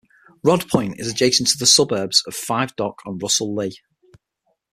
[0.43, 3.77] Rodd Point is adjacent to the suburbs of Five Dock and Russell Lea.